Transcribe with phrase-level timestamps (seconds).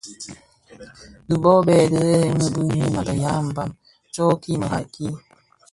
[1.27, 3.69] Dhi bo Bè dhemremi bi ňyinim a be ya mbam
[4.13, 5.07] tsom ki merad ki.